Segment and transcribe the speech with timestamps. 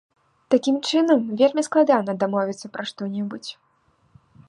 [0.55, 3.51] Такім чынам, вельмі складана дамовіцца пра што-небудзь.